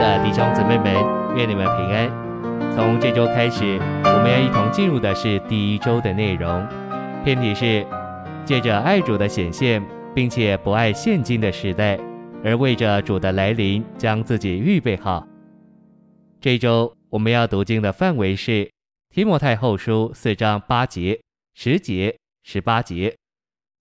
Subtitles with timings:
[0.00, 0.94] 的弟兄姊妹们，
[1.36, 2.08] 愿你们平安。
[2.74, 6.66] 从这周开始，我们要一同进入的是第一周的内容。
[7.22, 7.86] 篇题是
[8.46, 9.84] 借着爱主的显现，
[10.14, 12.00] 并且不爱现今的时代，
[12.42, 15.28] 而为着主的来临，将自己预备好。
[16.40, 18.70] 这周我们要读经的范围是
[19.10, 21.20] 提摩太后书四章八节、
[21.52, 23.14] 十节、十八节，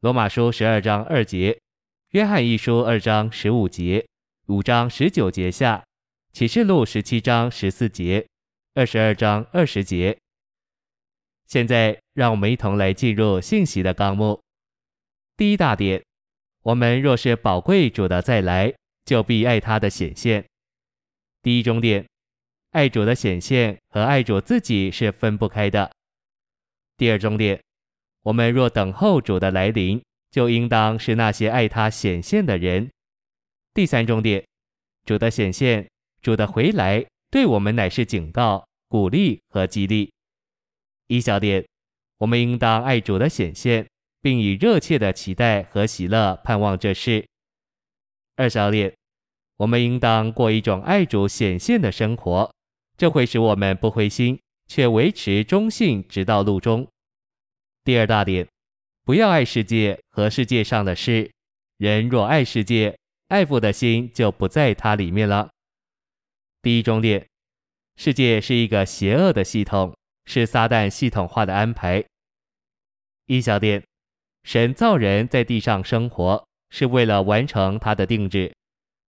[0.00, 1.58] 罗马书十二章二节，
[2.12, 4.06] 约翰一书二章十五节。
[4.46, 5.82] 五章十九节下，
[6.36, 8.26] 启示录十七章十四节，
[8.74, 10.14] 二十二章二十节。
[11.46, 14.38] 现在，让我们一同来进入信息的纲目。
[15.38, 16.04] 第一大点，
[16.60, 18.70] 我们若是宝贵主的再来，
[19.06, 20.44] 就必爱他的显现。
[21.40, 22.06] 第一终点，
[22.72, 25.90] 爱主的显现和爱主自己是分不开的。
[26.98, 27.58] 第二终点，
[28.20, 29.98] 我们若等候主的来临，
[30.30, 32.90] 就应当是那些爱他显现的人。
[33.72, 34.46] 第三终点，
[35.06, 35.88] 主的显现，
[36.26, 40.12] 主的回来，对我们乃是警告、鼓励和激励。
[41.06, 41.64] 一小点，
[42.18, 43.86] 我们应当爱主的显现，
[44.20, 47.24] 并以热切的期待和喜乐盼望这事。
[48.34, 48.92] 二小点，
[49.58, 52.52] 我们应当过一种爱主显现的生活，
[52.96, 56.84] 这会使我们不灰心，却维持忠信直到路终。
[57.84, 58.44] 第二大点，
[59.04, 61.30] 不要爱世界和世界上的事。
[61.76, 65.50] 人若爱世界，爱父的心就不在他里面了。
[66.66, 67.24] 第一重点，
[67.94, 72.04] 世界是一个邪恶的系统，是撒旦系统化的安排。
[73.26, 73.84] 一小点，
[74.42, 78.52] 神造人在地上生活，是为了完成他的定制，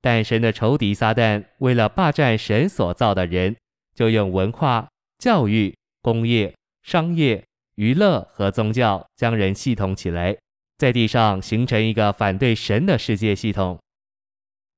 [0.00, 3.54] 但神的仇敌撒旦为了霸占神所造的人，
[3.94, 7.44] 就用文化、教育、工业、商业、
[7.74, 10.34] 娱乐和宗教将人系统起来，
[10.78, 13.78] 在地上形成一个反对神的世界系统。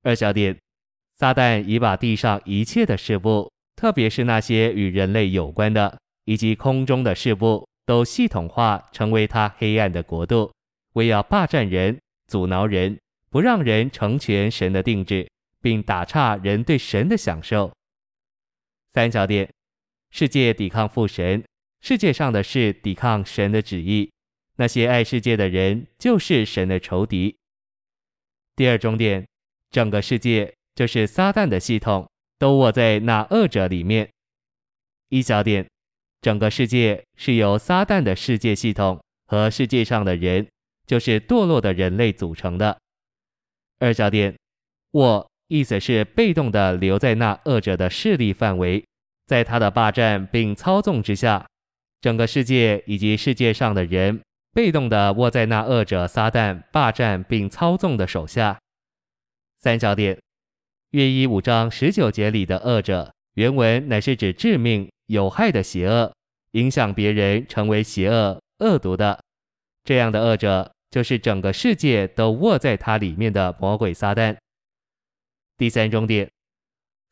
[0.02, 0.58] 二小点，
[1.16, 10.52] 撒旦已把地上一切的事物，特别是那些与人类有关的，以及空中的事物，都系统化，成为他黑暗的国度，
[10.94, 12.98] 为要霸占人、阻挠人，
[13.30, 15.28] 不让人成全神的定旨，
[15.60, 17.72] 并打岔人对神的享受。
[18.92, 19.48] 三小点，
[20.10, 21.44] 世界抵抗父神，
[21.80, 24.10] 世界上的事抵抗神的旨意，
[24.56, 27.36] 那些爱世界的人就是神的仇敌。
[28.56, 29.26] 第二重点。
[29.70, 32.08] 整个世界就是撒旦的系统，
[32.38, 34.08] 都握在那恶者里面。
[35.08, 35.66] 一小点，
[36.20, 40.48] 整个世界是由撒旦的世界系统和世界上的人，
[40.86, 42.76] 就是堕落的人类组成的。
[43.78, 44.34] 二小点，
[44.92, 48.84] 握意思是被动的留在那恶者的势力范围，
[49.26, 51.46] 在他的霸占并操纵之下，
[52.00, 54.20] 整个世界以及世界上的人
[54.52, 58.58] 被动地握在那恶者撒旦霸占并操纵的手下。
[59.58, 60.18] 三小点，
[60.94, 66.14] 约一五章十九节里的恶者，原文乃是指致命有害的邪恶，
[66.52, 69.20] 影响别人成为邪恶恶毒的。
[69.82, 74.36] 这样的恶者，就是整个世界都握在他里面的魔鬼撒旦。
[75.58, 76.30] 第三重点，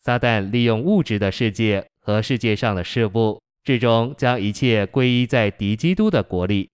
[0.00, 6.70] 撒旦利用物质的世界和世界上的事物，最终将一切归依在敌基督的国里。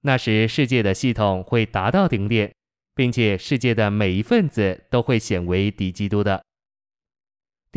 [0.00, 2.52] 那时，世界的系统会达到顶点。
[2.96, 6.44] 并且世界的每一份子都会显为敌基督的。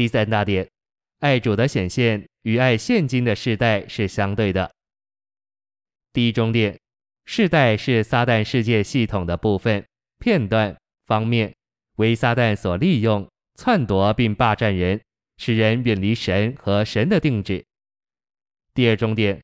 [0.02, 0.68] 第三大点，
[1.20, 4.74] 爱主的显现与爱现今的世代是相对的。
[6.12, 6.76] 第一中点，
[7.26, 9.86] 世代是撒旦世界系统的部分、
[10.18, 10.76] 片段、
[11.06, 11.54] 方面，
[11.98, 15.00] 为撒旦所利用，篡夺并霸占人，
[15.38, 17.64] 使人远离神和神的定制。
[18.74, 19.40] 第二中点，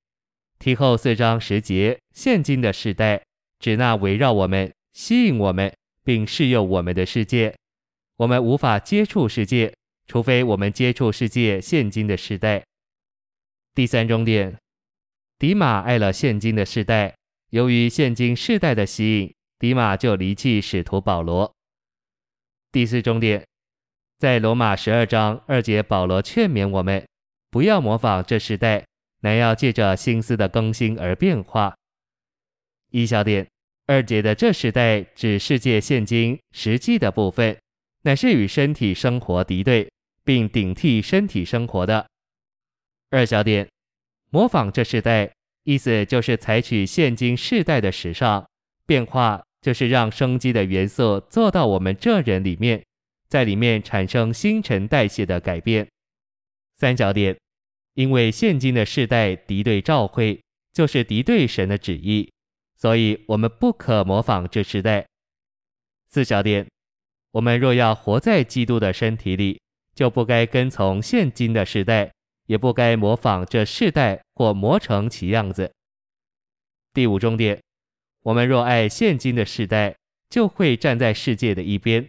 [0.57, 3.23] 提后四章十节，现今的世代
[3.59, 4.73] 指那围绕我们。
[4.93, 5.71] 吸引我们
[6.03, 7.55] 并示诱我们的世界，
[8.15, 9.71] 我们无法接触世界，
[10.07, 12.63] 除非我们接触世界现今的时代。
[13.75, 14.57] 第三重点，
[15.37, 17.15] 迪马爱了现今的世代，
[17.51, 21.53] 由于现今世代的吸引，迪马就离弃使徒保罗。
[22.71, 23.45] 第四重点，
[24.17, 27.05] 在罗马十二章二节，保罗劝勉我们
[27.51, 28.85] 不要模仿这世代，
[29.21, 31.75] 乃要借着心思的更新而变化。
[32.91, 33.47] 一小点。
[33.89, 37.57] 二节的这时代指世界现今实际的部分，
[38.01, 39.89] 乃是与身体生活敌对，
[40.27, 42.05] 并顶替身体生活的。
[43.11, 43.65] 二小点，
[44.29, 45.31] 模仿这时代，
[45.63, 48.45] 意思就是采取现今世代的时尚
[48.85, 52.83] 变化，就是让生机的元素做到我们这人里面，
[53.29, 55.87] 在里面产生新陈代谢的改变。
[56.75, 57.39] 三小点，
[57.93, 62.29] 因为现今的世代敌对召会，就是敌对神的旨意。
[62.75, 65.07] 所以，我们不可模仿这时代。
[66.09, 66.67] 四小点，
[67.31, 69.61] 我们若要活在基督的身体里，
[69.97, 72.13] 就不该跟从现今的世代，
[72.45, 75.73] 也不该模仿这世代或磨成其样子。
[76.93, 77.59] 第五重点，
[78.21, 79.95] 我们若爱现今的世代，
[80.29, 82.03] 就会站在世界的一边；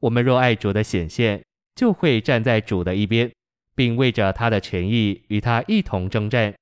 [0.00, 1.40] 我们若爱主的显现，
[1.76, 3.30] 就会站在主的一边，
[3.76, 6.52] 并为着他的权益与他一同征战。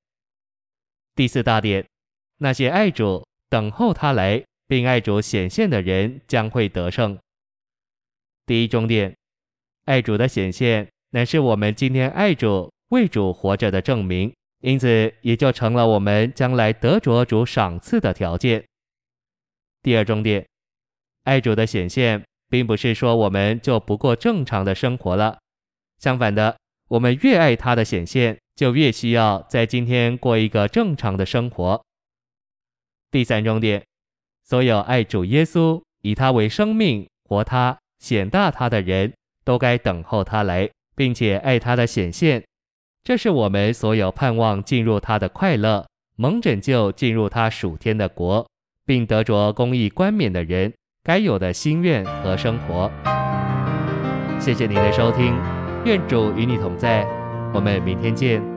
[1.15, 1.83] 第四大点，
[2.37, 7.17] 那些爱主、等候他来，并爱主显现的人将会得胜。
[8.45, 9.15] 第一重点，
[9.89, 14.31] 爱主的显现乃是我们今天爱主、为主活着的证明。
[14.59, 18.63] 因此，也就成了我们将来得着主赏赐的条件。
[19.81, 20.45] 第二重点，
[21.23, 25.39] 爱主的显现，并不是说我们就不过正常的生活了。
[25.97, 26.55] 相反的，
[26.89, 31.83] 我们越爱他的显现，就越需要在今天过一个正常的生活。
[33.09, 33.83] 第三重点，
[34.43, 39.13] 所有爱主耶稣、以他为生命、活他、显大他的人，
[39.43, 42.43] 都该等候他来，并且爱他的显现。
[43.03, 48.45] 这是我们所有盼望进入他的快乐、蒙拯救进入他属天的国，
[48.85, 52.91] 并得着公义冠冕的人该有的心愿和生活。
[54.39, 55.35] 谢谢您的收听，
[55.85, 57.05] 愿主与你同在，
[57.53, 58.48] 我们明天见。